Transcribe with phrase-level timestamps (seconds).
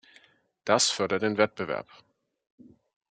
[0.65, 1.87] Das fördert den Wettbewerb.